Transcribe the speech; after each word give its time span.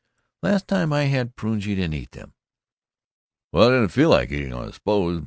"The 0.41 0.49
last 0.49 0.67
time 0.67 0.91
I 0.91 1.03
had 1.03 1.35
prunes 1.35 1.67
you 1.67 1.75
didn't 1.75 1.93
eat 1.93 2.09
them." 2.13 2.33
"Well, 3.51 3.67
I 3.69 3.71
didn't 3.73 3.89
feel 3.89 4.09
like 4.09 4.31
eating 4.31 4.51
'em, 4.51 4.57
I 4.67 4.71
suppose. 4.71 5.19